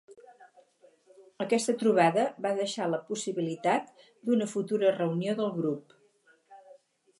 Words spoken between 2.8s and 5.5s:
la possibilitat d'una futura reunió